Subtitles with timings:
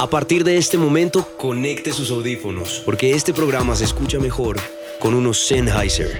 [0.00, 4.56] A partir de este momento, conecte sus audífonos, porque este programa se escucha mejor
[4.98, 6.18] con unos Sennheiser.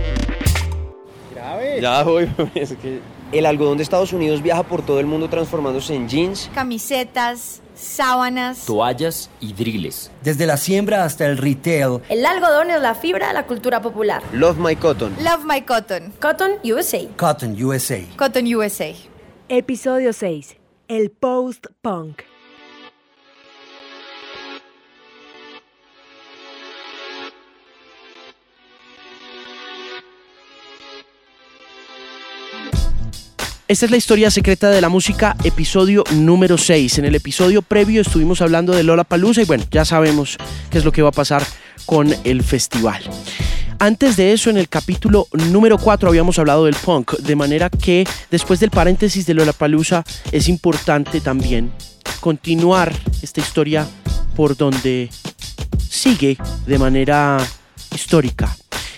[1.80, 3.01] Ya voy, es que
[3.32, 6.51] El algodón de Estados Unidos viaja por todo el mundo transformándose en jeans.
[6.54, 8.66] Camisetas, sábanas.
[8.66, 10.10] toallas y driles.
[10.22, 14.22] Desde la siembra hasta el retail, El algodón es la fibra de la cultura popular.
[14.34, 15.16] Love My Cotton.
[15.24, 16.12] Love My Cotton.
[16.20, 17.08] Cotton USA.
[17.16, 18.00] Cotton USA.
[18.18, 18.92] Cotton USA.
[19.48, 20.56] Episodio 6.
[20.88, 22.24] El post-punk.
[33.70, 36.98] Esta es la historia secreta de la música, episodio número 6.
[36.98, 40.38] En el episodio previo estuvimos hablando de Lola Palusa y bueno, ya sabemos
[40.72, 41.44] qué es lo que va a pasar
[41.86, 43.00] con el festival.
[43.78, 48.05] Antes de eso, en el capítulo número 4 habíamos hablado del punk, de manera que
[48.28, 51.70] después del paréntesis de Lola Palusa es importante también
[52.18, 53.86] continuar esta historia
[54.34, 55.10] por donde
[55.88, 57.38] sigue de manera
[57.94, 58.56] histórica.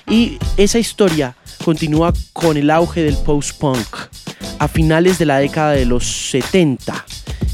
[0.09, 3.87] Y esa historia continúa con el auge del post-punk
[4.63, 7.05] a finales de la década de los 70,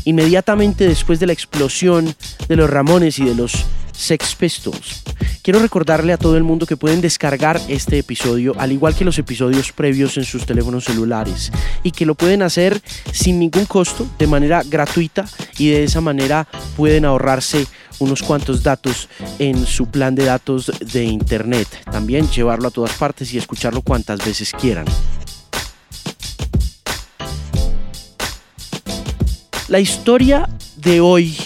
[0.04, 2.14] inmediatamente después de la explosión
[2.48, 5.04] de los Ramones y de los Sex Pistols.
[5.40, 9.18] Quiero recordarle a todo el mundo que pueden descargar este episodio, al igual que los
[9.18, 11.50] episodios previos en sus teléfonos celulares,
[11.82, 12.78] y que lo pueden hacer
[13.10, 15.24] sin ningún costo, de manera gratuita,
[15.56, 17.66] y de esa manera pueden ahorrarse
[18.00, 21.68] unos cuantos datos en su plan de datos de internet.
[21.90, 24.84] También llevarlo a todas partes y escucharlo cuantas veces quieran.
[29.68, 31.36] La historia de hoy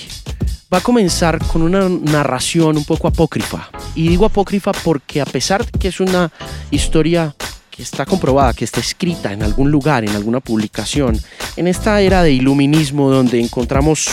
[0.72, 3.68] va a comenzar con una narración un poco apócrifa.
[3.96, 6.30] Y digo apócrifa porque a pesar de que es una
[6.70, 7.34] historia
[7.68, 11.18] que está comprobada, que está escrita en algún lugar, en alguna publicación,
[11.56, 14.08] en esta era de iluminismo donde encontramos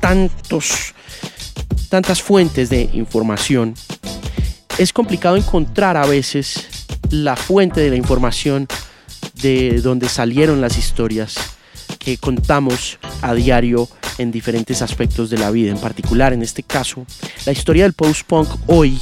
[0.00, 0.94] tantos,
[1.90, 3.74] tantas fuentes de información,
[4.78, 6.68] es complicado encontrar a veces
[7.10, 8.66] la fuente de la información
[9.42, 11.34] de donde salieron las historias
[12.02, 15.70] que contamos a diario en diferentes aspectos de la vida.
[15.70, 17.06] En particular, en este caso,
[17.46, 18.98] la historia del post-punk hoy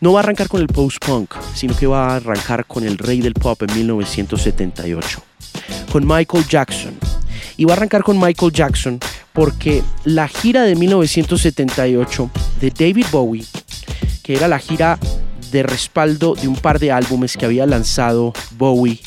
[0.00, 3.20] no va a arrancar con el post-punk, sino que va a arrancar con el rey
[3.20, 5.22] del pop en 1978,
[5.92, 6.94] con Michael Jackson.
[7.56, 8.98] Y va a arrancar con Michael Jackson
[9.32, 12.30] porque la gira de 1978
[12.60, 13.44] de David Bowie,
[14.24, 14.98] que era la gira
[15.52, 19.00] de respaldo de un par de álbumes que había lanzado Bowie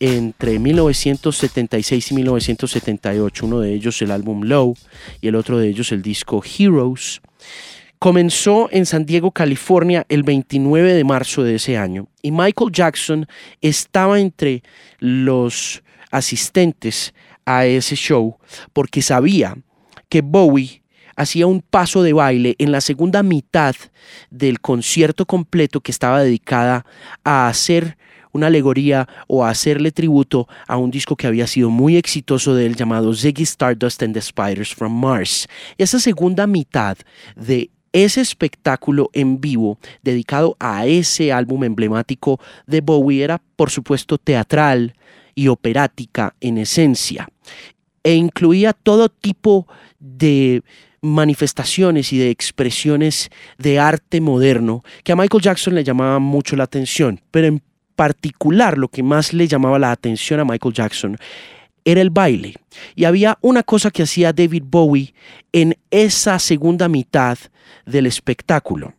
[0.00, 4.76] entre 1976 y 1978, uno de ellos el álbum Low
[5.20, 7.20] y el otro de ellos el disco Heroes,
[7.98, 13.26] comenzó en San Diego, California el 29 de marzo de ese año y Michael Jackson
[13.60, 14.64] estaba entre
[14.98, 18.38] los asistentes a ese show
[18.72, 19.56] porque sabía
[20.08, 20.82] que Bowie
[21.16, 23.74] hacía un paso de baile en la segunda mitad
[24.30, 26.84] del concierto completo que estaba dedicada
[27.24, 27.96] a hacer
[28.32, 32.76] una alegoría o hacerle tributo a un disco que había sido muy exitoso de él
[32.76, 35.48] llamado Ziggy Stardust and the Spiders from Mars.
[35.78, 36.96] Esa segunda mitad
[37.36, 44.18] de ese espectáculo en vivo dedicado a ese álbum emblemático de Bowie era por supuesto
[44.18, 44.94] teatral
[45.34, 47.28] y operática en esencia
[48.02, 49.66] e incluía todo tipo
[49.98, 50.62] de
[51.02, 56.64] manifestaciones y de expresiones de arte moderno que a Michael Jackson le llamaban mucho la
[56.64, 57.62] atención, pero en
[57.94, 61.16] particular lo que más le llamaba la atención a Michael Jackson
[61.84, 62.54] era el baile.
[62.94, 65.14] Y había una cosa que hacía David Bowie
[65.52, 67.38] en esa segunda mitad
[67.86, 68.94] del espectáculo.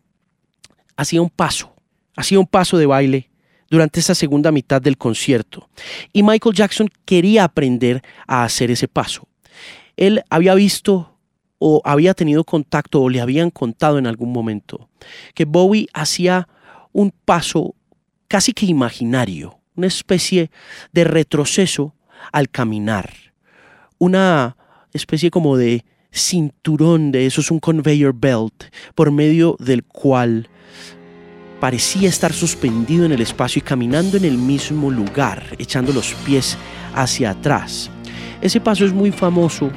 [0.96, 1.74] Hacía un paso,
[2.16, 3.30] hacía un paso de baile
[3.70, 5.68] durante esa segunda mitad del concierto.
[6.12, 9.26] Y Michael Jackson quería aprender a hacer ese paso.
[9.96, 11.18] Él había visto
[11.58, 14.88] o había tenido contacto o le habían contado en algún momento
[15.34, 16.48] que Bowie hacía
[16.92, 17.74] un paso
[18.34, 20.50] casi que imaginario, una especie
[20.92, 21.94] de retroceso
[22.32, 23.08] al caminar,
[23.98, 24.56] una
[24.92, 28.64] especie como de cinturón de eso es un conveyor belt
[28.96, 30.48] por medio del cual
[31.60, 36.58] parecía estar suspendido en el espacio y caminando en el mismo lugar, echando los pies
[36.92, 37.88] hacia atrás.
[38.40, 39.70] Ese paso es muy famoso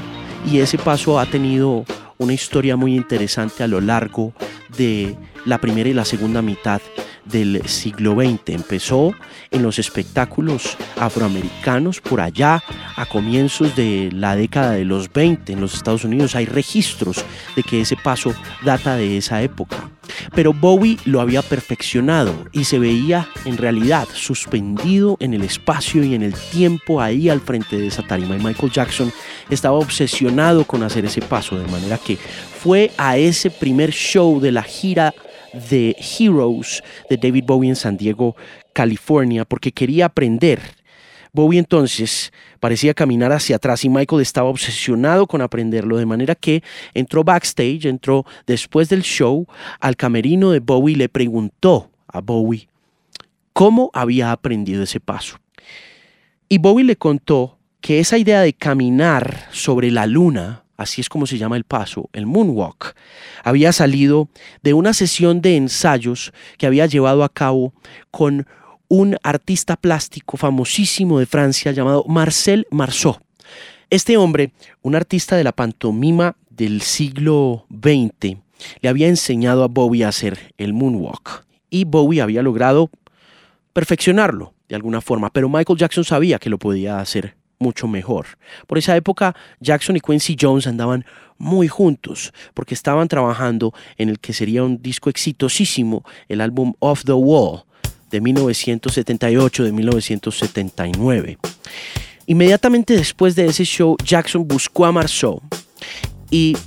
[0.52, 1.86] y ese paso ha tenido
[2.18, 4.34] una historia muy interesante a lo largo
[4.76, 5.16] de
[5.46, 6.82] la primera y la segunda mitad
[7.30, 8.50] del siglo XX.
[8.50, 9.14] Empezó
[9.52, 12.64] en los espectáculos afroamericanos por allá
[12.96, 16.36] a comienzos de la década de los 20 en los Estados Unidos.
[16.36, 17.24] Hay registros
[17.56, 18.34] de que ese paso
[18.64, 19.90] data de esa época.
[20.34, 26.16] Pero Bowie lo había perfeccionado y se veía en realidad suspendido en el espacio y
[26.16, 28.36] en el tiempo ahí al frente de esa tarima.
[28.36, 29.12] Y Michael Jackson
[29.50, 34.52] estaba obsesionado con hacer ese paso, de manera que fue a ese primer show de
[34.52, 35.14] la gira
[35.70, 38.36] de Heroes de David Bowie en San Diego,
[38.74, 40.60] California, porque quería aprender.
[41.34, 46.64] Bowie entonces parecía caminar hacia atrás y Michael estaba obsesionado con aprenderlo, de manera que
[46.94, 49.46] entró backstage, entró después del show
[49.80, 52.68] al camerino de Bowie y le preguntó a Bowie
[53.54, 55.40] cómo había aprendido ese paso.
[56.50, 61.26] Y Bowie le contó que esa idea de caminar sobre la luna, así es como
[61.26, 62.96] se llama el paso, el moonwalk,
[63.44, 64.30] había salido
[64.64, 67.74] de una sesión de ensayos que había llevado a cabo
[68.12, 68.48] con
[68.88, 73.18] un artista plástico famosísimo de Francia llamado Marcel Marceau.
[73.90, 74.52] Este hombre,
[74.82, 78.38] un artista de la pantomima del siglo XX,
[78.82, 82.90] le había enseñado a Bowie a hacer el moonwalk y Bowie había logrado
[83.74, 88.28] perfeccionarlo de alguna forma, pero Michael Jackson sabía que lo podía hacer mucho mejor.
[88.68, 91.06] Por esa época, Jackson y Quincy Jones andaban
[91.38, 97.04] muy juntos porque estaban trabajando en el que sería un disco exitosísimo, el álbum Off
[97.04, 97.64] the Wall,
[98.10, 101.38] de 1978, de 1979.
[102.26, 105.42] Inmediatamente después de ese show, Jackson buscó a Marceau
[106.30, 106.58] y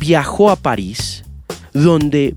[0.00, 1.24] viajó a París,
[1.72, 2.36] donde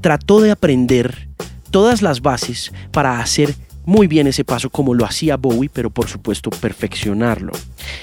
[0.00, 1.28] trató de aprender
[1.70, 6.08] todas las bases para hacer muy bien ese paso como lo hacía Bowie, pero por
[6.08, 7.52] supuesto perfeccionarlo.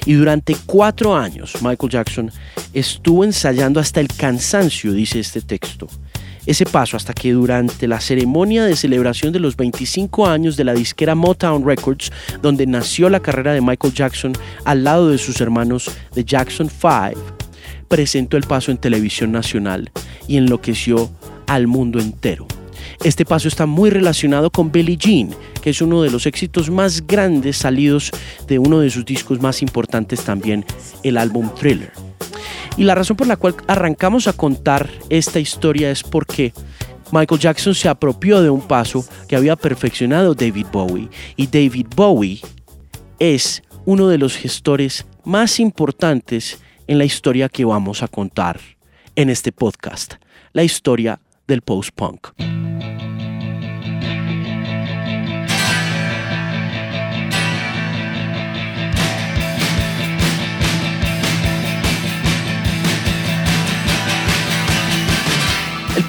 [0.05, 2.31] Y durante cuatro años Michael Jackson
[2.73, 5.87] estuvo ensayando hasta el cansancio, dice este texto,
[6.45, 10.73] ese paso hasta que durante la ceremonia de celebración de los 25 años de la
[10.73, 12.11] disquera Motown Records,
[12.41, 14.33] donde nació la carrera de Michael Jackson
[14.65, 17.21] al lado de sus hermanos de Jackson 5,
[17.87, 19.91] presentó el paso en televisión nacional
[20.27, 21.11] y enloqueció
[21.47, 22.47] al mundo entero.
[23.04, 25.30] Este paso está muy relacionado con Billie Jean,
[25.62, 28.12] que es uno de los éxitos más grandes salidos
[28.46, 30.66] de uno de sus discos más importantes también,
[31.04, 31.94] el álbum Thriller.
[32.75, 36.54] Y la razón por la cual arrancamos a contar esta historia es porque
[37.12, 42.42] Michael Jackson se apropió de un paso que había perfeccionado David Bowie y David Bowie
[43.18, 48.60] es uno de los gestores más importantes en la historia que vamos a contar
[49.16, 50.16] en este podcast,
[50.54, 52.28] la historia del post-punk.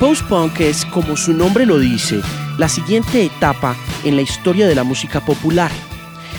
[0.00, 2.22] Post-punk es, como su nombre lo dice,
[2.56, 5.70] la siguiente etapa en la historia de la música popular,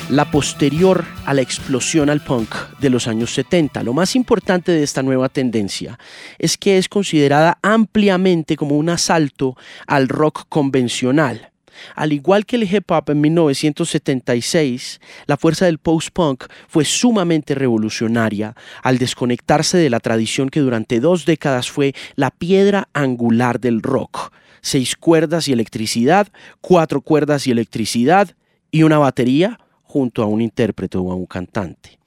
[0.10, 2.50] la posterior a la explosión al punk
[2.80, 3.84] de los años 70.
[3.84, 6.00] Lo más importante de esta nueva tendencia
[6.40, 9.56] es que es considerada ampliamente como un asalto
[9.86, 11.51] al rock convencional.
[11.96, 18.56] Al igual que el hip hop en 1976, la fuerza del post-punk fue sumamente revolucionaria
[18.84, 24.32] al desconectarse de la tradición que durante dos décadas fue la piedra angular del rock.
[24.62, 26.28] Seis cuerdas y electricidad,
[26.62, 28.36] cuatro cuerdas y electricidad
[28.70, 32.00] y una batería junto a un intérprete o a un cantante.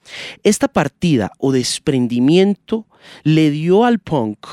[0.43, 2.85] Esta partida o desprendimiento
[3.23, 4.47] le dio al punk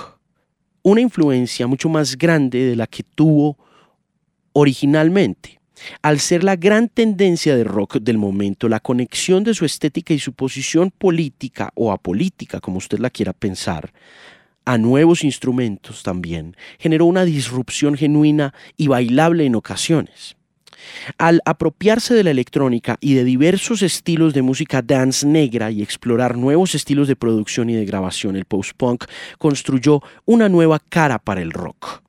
[0.83, 3.57] una influencia mucho más grande de la que tuvo
[4.53, 5.61] originalmente.
[6.01, 10.19] Al ser la gran tendencia de rock del momento, la conexión de su estética y
[10.19, 13.93] su posición política o apolítica, como usted la quiera pensar,
[14.65, 20.37] a nuevos instrumentos también, generó una disrupción genuina y bailable en ocasiones.
[21.19, 26.37] Al apropiarse de la electrónica y de diversos estilos de música dance negra y explorar
[26.37, 29.05] nuevos estilos de producción y de grabación, el post-punk
[29.39, 32.03] construyó una nueva cara para el rock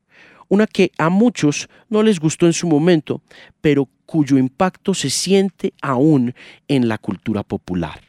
[0.54, 3.22] una que a muchos no les gustó en su momento,
[3.60, 6.36] pero cuyo impacto se siente aún
[6.68, 8.00] en la cultura popular.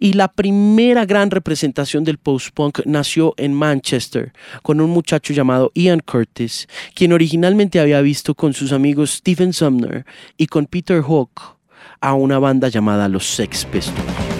[0.00, 6.00] Y la primera gran representación del post-punk nació en Manchester con un muchacho llamado Ian
[6.00, 10.06] Curtis, quien originalmente había visto con sus amigos Stephen Sumner
[10.38, 11.58] y con Peter Hook
[12.00, 14.39] a una banda llamada los Sex Pistols.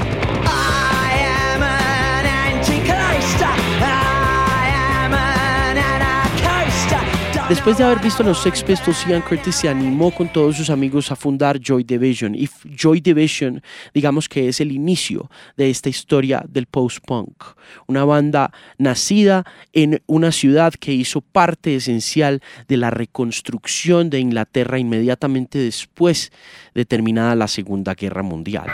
[7.51, 10.71] Después de haber visto a los Sex Pistols, Ian Curtis se animó con todos sus
[10.71, 12.33] amigos a fundar Joy Division.
[12.33, 13.61] Y Joy Division,
[13.93, 17.43] digamos que es el inicio de esta historia del post-punk.
[17.89, 24.79] Una banda nacida en una ciudad que hizo parte esencial de la reconstrucción de Inglaterra
[24.79, 26.31] inmediatamente después
[26.75, 28.69] de terminada la Segunda Guerra Mundial.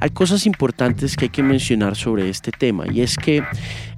[0.00, 3.42] Hay cosas importantes que hay que mencionar sobre este tema y es que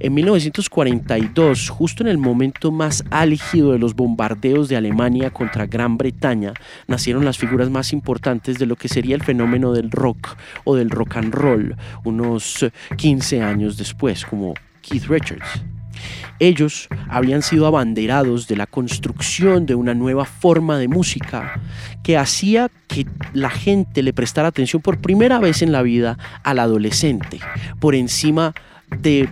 [0.00, 5.98] en 1942, justo en el momento más álgido de los bombardeos de Alemania contra Gran
[5.98, 6.52] Bretaña,
[6.86, 10.90] nacieron las figuras más importantes de lo que sería el fenómeno del rock o del
[10.90, 15.77] rock and roll unos 15 años después, como Keith Richards.
[16.38, 21.60] Ellos habían sido abanderados de la construcción de una nueva forma de música
[22.02, 26.60] que hacía que la gente le prestara atención por primera vez en la vida al
[26.60, 27.40] adolescente,
[27.80, 28.54] por encima
[29.00, 29.28] de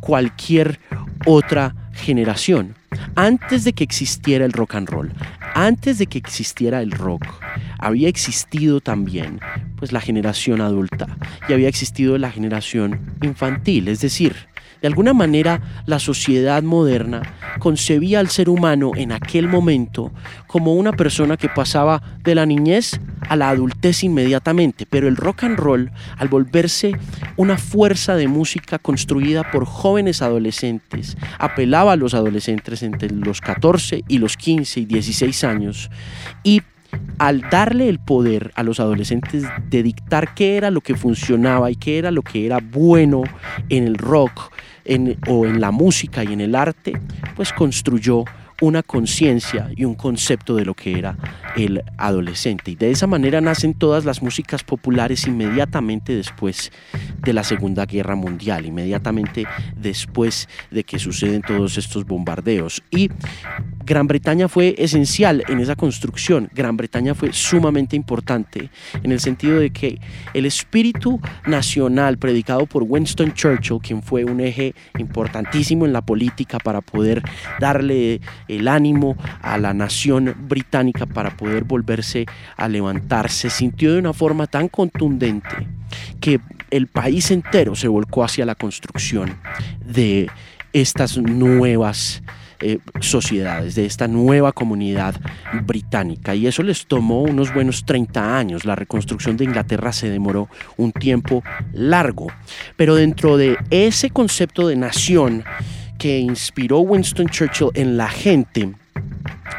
[0.00, 0.80] cualquier
[1.26, 2.74] otra generación.
[3.16, 5.12] Antes de que existiera el rock and roll,
[5.54, 7.24] antes de que existiera el rock,
[7.78, 9.40] había existido también
[9.76, 11.06] pues la generación adulta
[11.48, 14.34] y había existido la generación infantil, es decir,
[14.80, 17.22] de alguna manera, la sociedad moderna
[17.58, 20.12] concebía al ser humano en aquel momento
[20.46, 25.44] como una persona que pasaba de la niñez a la adultez inmediatamente, pero el rock
[25.44, 26.92] and roll, al volverse
[27.36, 34.04] una fuerza de música construida por jóvenes adolescentes, apelaba a los adolescentes entre los 14
[34.06, 35.90] y los 15 y 16 años
[36.44, 36.62] y
[37.18, 41.76] al darle el poder a los adolescentes de dictar qué era lo que funcionaba y
[41.76, 43.24] qué era lo que era bueno
[43.68, 44.52] en el rock
[45.28, 46.92] o en la música y en el arte,
[47.36, 48.24] pues construyó
[48.60, 51.16] una conciencia y un concepto de lo que era
[51.56, 52.72] el adolescente.
[52.72, 56.72] Y de esa manera nacen todas las músicas populares inmediatamente después
[57.20, 59.46] de la Segunda Guerra Mundial, inmediatamente
[59.76, 62.82] después de que suceden todos estos bombardeos.
[62.90, 63.10] Y
[63.84, 66.50] Gran Bretaña fue esencial en esa construcción.
[66.52, 68.70] Gran Bretaña fue sumamente importante
[69.02, 70.00] en el sentido de que
[70.34, 76.58] el espíritu nacional predicado por Winston Churchill, quien fue un eje importantísimo en la política
[76.58, 77.22] para poder
[77.60, 82.26] darle el ánimo a la nación británica para poder volverse
[82.56, 85.66] a levantar, se sintió de una forma tan contundente
[86.20, 86.40] que
[86.70, 89.36] el país entero se volcó hacia la construcción
[89.84, 90.28] de
[90.72, 92.22] estas nuevas
[92.60, 95.14] eh, sociedades, de esta nueva comunidad
[95.64, 96.34] británica.
[96.34, 98.64] Y eso les tomó unos buenos 30 años.
[98.64, 102.26] La reconstrucción de Inglaterra se demoró un tiempo largo.
[102.76, 105.44] Pero dentro de ese concepto de nación
[105.98, 108.72] que inspiró Winston Churchill en la gente,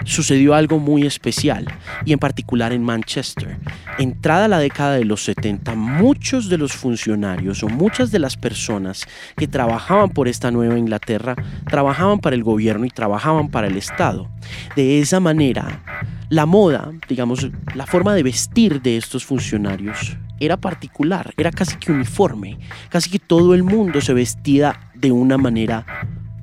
[0.06, 1.66] sucedió algo muy especial,
[2.06, 3.58] y en particular en Manchester.
[3.98, 9.06] Entrada la década de los 70, muchos de los funcionarios o muchas de las personas
[9.36, 11.36] que trabajaban por esta nueva Inglaterra
[11.70, 14.30] trabajaban para el gobierno y trabajaban para el Estado.
[14.76, 15.84] De esa manera,
[16.30, 21.92] la moda, digamos, la forma de vestir de estos funcionarios era particular, era casi que
[21.92, 22.58] uniforme,
[22.90, 25.86] casi que todo el mundo se vestía de una manera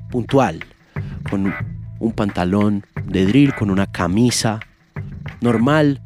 [0.09, 0.63] puntual,
[1.29, 1.53] con
[1.99, 4.59] un pantalón de drill con una camisa
[5.41, 6.01] normal.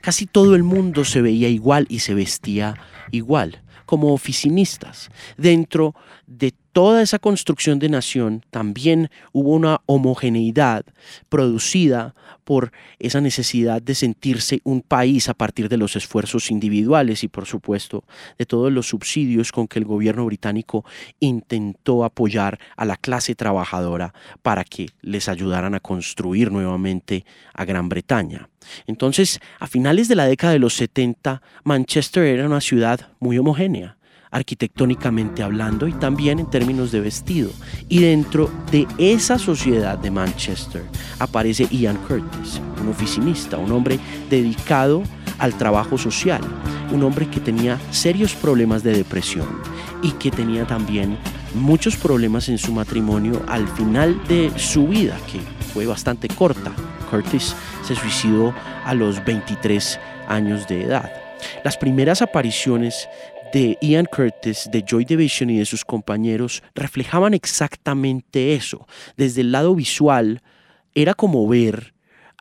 [0.00, 2.74] Casi todo el mundo se veía igual y se vestía
[3.10, 5.10] igual, como oficinistas.
[5.36, 5.94] Dentro
[6.26, 10.84] de toda esa construcción de nación también hubo una homogeneidad
[11.28, 17.28] producida por esa necesidad de sentirse un país a partir de los esfuerzos individuales y
[17.28, 18.02] por supuesto
[18.38, 20.84] de todos los subsidios con que el gobierno británico
[21.20, 24.12] intentó apoyar a la clase trabajadora
[24.42, 28.50] para que les ayudaran a construir nuevamente a Gran Bretaña.
[28.88, 33.96] Entonces, a finales de la década de los 70, Manchester era una ciudad muy homogénea
[34.34, 37.50] arquitectónicamente hablando y también en términos de vestido.
[37.88, 40.82] Y dentro de esa sociedad de Manchester
[41.20, 45.04] aparece Ian Curtis, un oficinista, un hombre dedicado
[45.38, 46.42] al trabajo social,
[46.92, 49.46] un hombre que tenía serios problemas de depresión
[50.02, 51.16] y que tenía también
[51.54, 55.38] muchos problemas en su matrimonio al final de su vida, que
[55.72, 56.72] fue bastante corta.
[57.08, 57.54] Curtis
[57.86, 58.52] se suicidó
[58.84, 61.12] a los 23 años de edad.
[61.62, 63.08] Las primeras apariciones
[63.54, 68.88] de Ian Curtis, de Joy Division y de sus compañeros reflejaban exactamente eso.
[69.16, 70.42] Desde el lado visual,
[70.92, 71.93] era como ver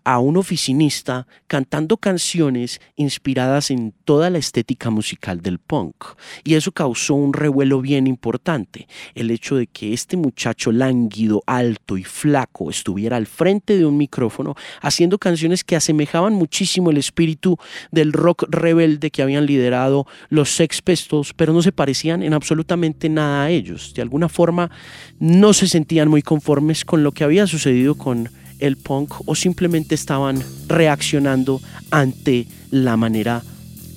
[0.04, 5.96] a un oficinista cantando canciones inspiradas en toda la estética musical del punk.
[6.44, 8.88] Y eso causó un revuelo bien importante.
[9.16, 13.98] El hecho de que este muchacho lánguido, alto y flaco estuviera al frente de un
[13.98, 17.58] micrófono haciendo canciones que asemejaban muchísimo el espíritu
[17.92, 23.10] del rock rebelde que habían liderado los Sex Pistols, pero no se parecían en absolutamente
[23.10, 23.94] nada a ellos.
[23.94, 24.72] De alguna forma
[25.20, 28.30] no se sentían muy conformes con lo que había sucedido con
[28.60, 33.44] el punk o simplemente estaban reaccionando ante la manera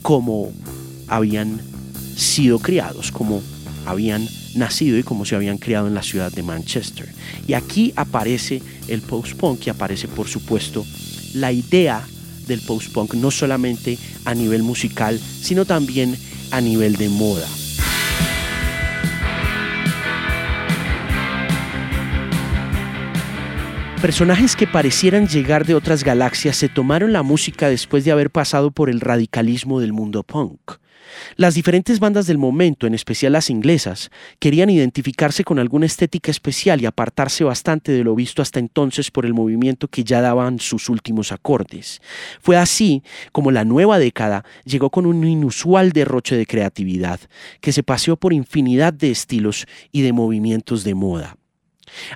[0.03, 0.53] como
[1.09, 1.61] habían
[2.17, 3.43] sido criados, como
[3.85, 7.09] habían nacido y como se habían criado en la ciudad de Manchester.
[7.47, 10.85] Y aquí aparece el post-punk y aparece por supuesto
[11.35, 12.07] la idea
[12.47, 16.17] del post-punk no solamente a nivel musical, sino también
[16.51, 17.49] a nivel de moda.
[24.07, 28.71] Personajes que parecieran llegar de otras galaxias se tomaron la música después de haber pasado
[28.71, 30.75] por el radicalismo del mundo punk.
[31.35, 36.81] Las diferentes bandas del momento, en especial las inglesas, querían identificarse con alguna estética especial
[36.81, 40.89] y apartarse bastante de lo visto hasta entonces por el movimiento que ya daban sus
[40.89, 42.01] últimos acordes.
[42.41, 47.19] Fue así como la nueva década llegó con un inusual derroche de creatividad,
[47.61, 51.37] que se paseó por infinidad de estilos y de movimientos de moda.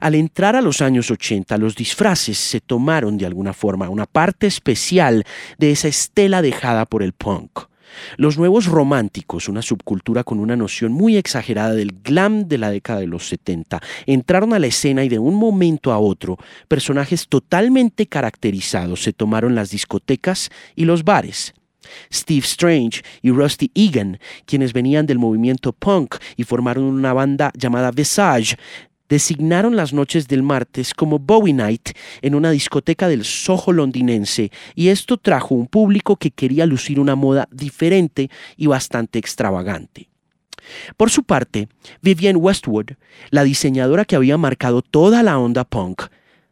[0.01, 4.47] Al entrar a los años 80, los disfraces se tomaron de alguna forma una parte
[4.47, 5.25] especial
[5.59, 7.71] de esa estela dejada por el punk.
[8.17, 13.01] Los nuevos románticos, una subcultura con una noción muy exagerada del glam de la década
[13.01, 18.07] de los 70, entraron a la escena y de un momento a otro, personajes totalmente
[18.07, 21.55] caracterizados se tomaron las discotecas y los bares.
[22.13, 27.91] Steve Strange y Rusty Egan, quienes venían del movimiento punk y formaron una banda llamada
[27.91, 28.57] Visage,
[29.11, 31.91] designaron las noches del martes como Bowie Night
[32.23, 37.17] en una discoteca del Soho londinense y esto trajo un público que quería lucir una
[37.17, 40.09] moda diferente y bastante extravagante.
[40.97, 41.69] Por su parte,
[42.01, 42.93] Vivienne Westwood,
[43.31, 46.03] la diseñadora que había marcado toda la onda punk,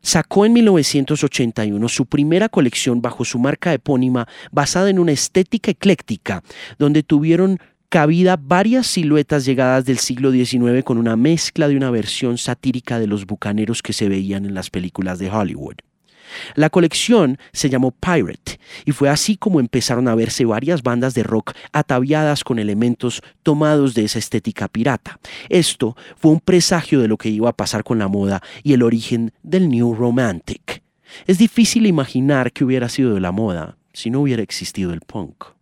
[0.00, 6.42] sacó en 1981 su primera colección bajo su marca epónima basada en una estética ecléctica,
[6.78, 7.58] donde tuvieron
[7.88, 13.06] cabida varias siluetas llegadas del siglo XIX con una mezcla de una versión satírica de
[13.06, 15.76] los bucaneros que se veían en las películas de Hollywood.
[16.54, 21.22] La colección se llamó Pirate y fue así como empezaron a verse varias bandas de
[21.22, 25.18] rock ataviadas con elementos tomados de esa estética pirata.
[25.48, 28.82] Esto fue un presagio de lo que iba a pasar con la moda y el
[28.82, 30.82] origen del New Romantic.
[31.26, 35.57] Es difícil imaginar que hubiera sido de la moda si no hubiera existido el punk.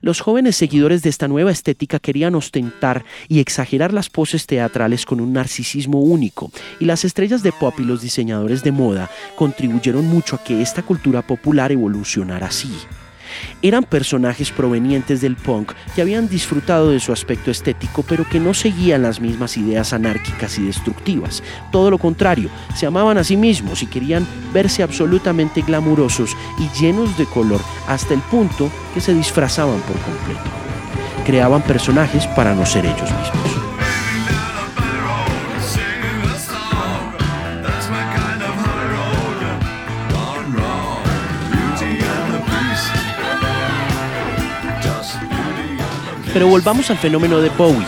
[0.00, 5.20] Los jóvenes seguidores de esta nueva estética querían ostentar y exagerar las poses teatrales con
[5.20, 6.50] un narcisismo único,
[6.80, 10.82] y las estrellas de pop y los diseñadores de moda contribuyeron mucho a que esta
[10.82, 12.72] cultura popular evolucionara así.
[13.62, 18.54] Eran personajes provenientes del punk que habían disfrutado de su aspecto estético, pero que no
[18.54, 21.42] seguían las mismas ideas anárquicas y destructivas.
[21.70, 27.16] Todo lo contrario, se amaban a sí mismos y querían verse absolutamente glamurosos y llenos
[27.18, 30.50] de color hasta el punto que se disfrazaban por completo.
[31.24, 33.61] Creaban personajes para no ser ellos mismos.
[46.32, 47.86] Pero volvamos al fenómeno de Bowie,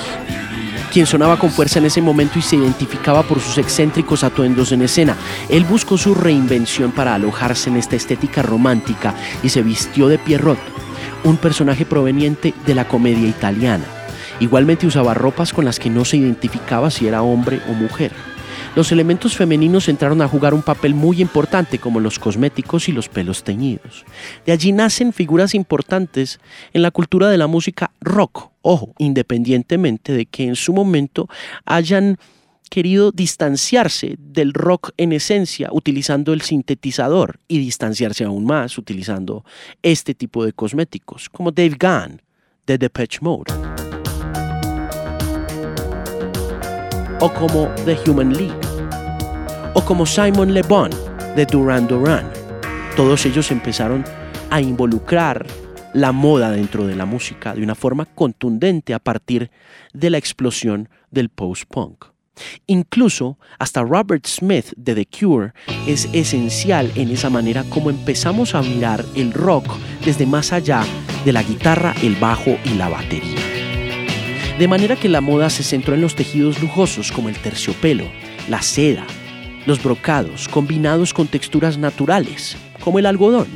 [0.93, 4.83] quien sonaba con fuerza en ese momento y se identificaba por sus excéntricos atuendos en
[4.83, 5.17] escena.
[5.49, 10.59] Él buscó su reinvención para alojarse en esta estética romántica y se vistió de Pierrot,
[11.25, 13.85] un personaje proveniente de la comedia italiana.
[14.41, 18.13] Igualmente usaba ropas con las que no se identificaba si era hombre o mujer
[18.77, 23.09] los elementos femeninos entraron a jugar un papel muy importante como los cosméticos y los
[23.09, 24.05] pelos teñidos.
[24.45, 26.41] De allí nacen figuras importantes
[26.73, 31.29] en la cultura de la música rock, ojo, independientemente de que en su momento
[31.65, 32.19] hayan
[32.69, 39.45] querido distanciarse del rock en esencia utilizando el sintetizador y distanciarse aún más utilizando
[39.83, 42.23] este tipo de cosméticos, como Dave Gunn
[42.67, 43.53] de Depeche Mode.
[47.25, 48.55] o como The Human League,
[49.75, 50.91] o como Simon Le Bon
[51.37, 52.31] de Duran Duran.
[52.97, 54.05] Todos ellos empezaron
[54.51, 55.47] a involucrar
[55.93, 59.51] la moda dentro de la música de una forma contundente a partir
[59.93, 62.07] de la explosión del post-punk.
[62.67, 65.53] Incluso hasta Robert Smith de The Cure
[65.87, 69.67] es esencial en esa manera como empezamos a mirar el rock
[70.05, 70.85] desde más allá
[71.25, 73.41] de la guitarra, el bajo y la batería.
[74.59, 78.05] De manera que la moda se centró en los tejidos lujosos como el terciopelo,
[78.49, 79.07] la seda,
[79.67, 83.49] los brocados, combinados con texturas naturales, como el algodón.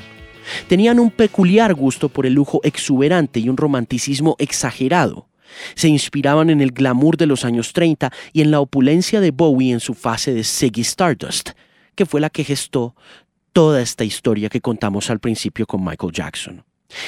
[0.66, 5.28] Tenían un peculiar gusto por el lujo exuberante y un romanticismo exagerado.
[5.74, 9.72] Se inspiraban en el glamour de los años 30 y en la opulencia de Bowie
[9.72, 11.50] en su fase de Ziggy Stardust,
[11.94, 12.94] que fue la que gestó
[13.52, 16.64] toda esta historia que contamos al principio con Michael Jackson.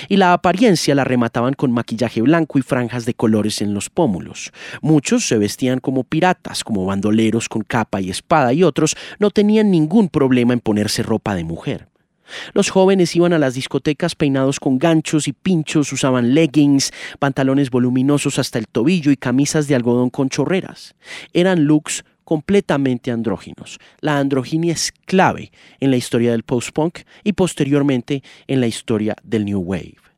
[0.08, 4.52] Y la apariencia la remataban con maquillaje blanco y franjas de colores en los pómulos.
[4.82, 9.70] Muchos se vestían como piratas, como bandoleros con capa y espada, y otros no tenían
[9.70, 11.88] ningún problema en ponerse ropa de mujer.
[12.52, 18.38] Los jóvenes iban a las discotecas peinados con ganchos y pinchos, usaban leggings, pantalones voluminosos
[18.38, 20.94] hasta el tobillo y camisas de algodón con chorreras.
[21.32, 23.80] Eran looks completamente andróginos.
[24.00, 29.44] La androginia es clave en la historia del post-punk y posteriormente en la historia del
[29.46, 30.09] New Wave.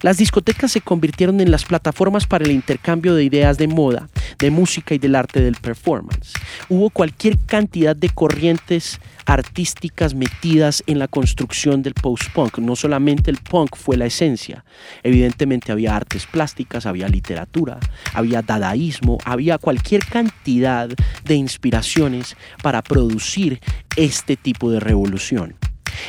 [0.00, 4.50] Las discotecas se convirtieron en las plataformas para el intercambio de ideas de moda, de
[4.50, 6.32] música y del arte del performance.
[6.68, 12.58] Hubo cualquier cantidad de corrientes artísticas metidas en la construcción del post-punk.
[12.58, 14.64] No solamente el punk fue la esencia.
[15.02, 17.78] Evidentemente había artes plásticas, había literatura,
[18.14, 20.88] había dadaísmo, había cualquier cantidad
[21.24, 23.60] de inspiraciones para producir
[23.96, 25.54] este tipo de revolución.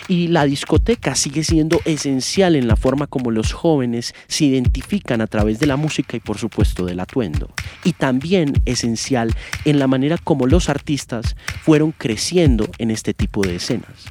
[0.08, 5.28] Y la discoteca sigue siendo esencial en la forma como los jóvenes se identifican a
[5.28, 7.50] través de la música y por supuesto del atuendo.
[7.84, 9.34] Y también esencial
[9.66, 14.06] en la manera como los artistas fueron creciendo en este tipo de escenas.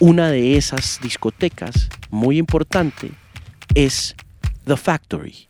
[0.00, 3.12] Una de esas discotecas muy importante
[3.74, 4.14] es
[4.66, 5.48] The Factory,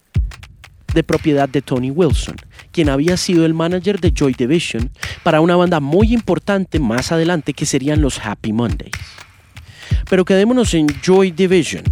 [0.94, 2.36] de propiedad de Tony Wilson,
[2.70, 4.90] quien había sido el manager de Joy Division
[5.22, 8.92] para una banda muy importante más adelante que serían los Happy Mondays.
[10.08, 11.84] Pero quedémonos en Joy Division.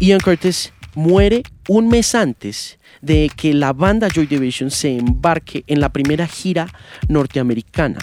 [0.00, 5.80] Ian Curtis muere un mes antes de que la banda Joy Division se embarque en
[5.80, 6.66] la primera gira
[7.08, 7.98] norteamericana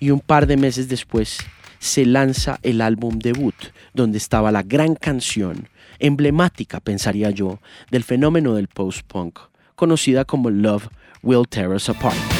[0.00, 1.38] y un par de meses después
[1.78, 3.54] se lanza el álbum debut,
[3.92, 9.38] donde estaba la gran canción, emblemática, pensaría yo, del fenómeno del post-punk,
[9.74, 10.88] conocida como Love
[11.22, 12.31] Will Tear Us Apart.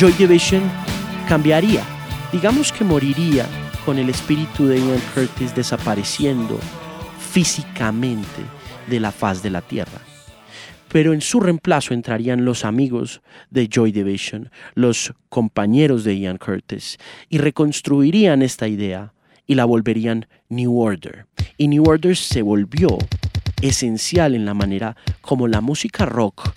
[0.00, 0.62] Joy Division
[1.28, 1.84] cambiaría.
[2.32, 3.44] Digamos que moriría
[3.84, 6.58] con el espíritu de Ian Curtis desapareciendo
[7.18, 8.40] físicamente
[8.88, 10.00] de la faz de la tierra.
[10.88, 16.96] Pero en su reemplazo entrarían los amigos de Joy Division, los compañeros de Ian Curtis,
[17.28, 19.12] y reconstruirían esta idea
[19.46, 21.26] y la volverían New Order.
[21.58, 22.96] Y New Order se volvió
[23.60, 26.52] esencial en la manera como la música rock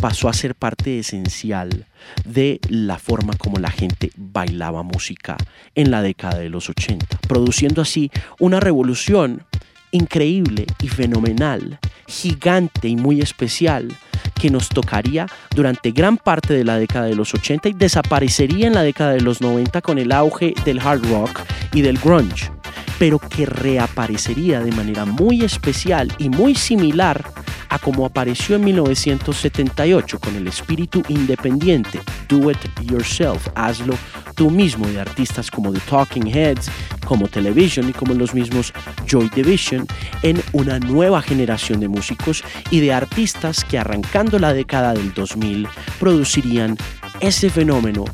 [0.00, 1.86] pasó a ser parte esencial
[2.24, 5.36] de la forma como la gente bailaba música
[5.74, 9.42] en la década de los 80, produciendo así una revolución
[9.90, 13.88] increíble y fenomenal, gigante y muy especial
[14.34, 18.74] que nos tocaría durante gran parte de la década de los 80 y desaparecería en
[18.74, 21.40] la década de los 90 con el auge del hard rock
[21.72, 22.50] y del grunge,
[22.98, 27.24] pero que reaparecería de manera muy especial y muy similar
[27.68, 33.94] a como apareció en 1978 con el espíritu independiente Do It Yourself, hazlo
[34.34, 36.70] tú mismo, de artistas como The Talking Heads,
[37.06, 38.72] como Television y como los mismos
[39.06, 39.86] Joy Division,
[40.22, 45.68] en una nueva generación de músicos y de artistas que arrancando la década del 2000
[45.98, 46.76] producirían
[47.20, 48.04] ese fenómeno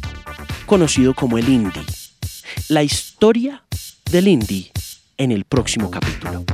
[0.66, 1.82] conocido como el indie.
[2.68, 3.62] La historia
[4.10, 4.70] del indie
[5.16, 6.44] en el próximo capítulo.